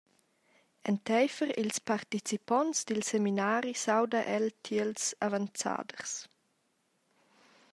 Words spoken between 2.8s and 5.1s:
dil seminari s’auda el tiels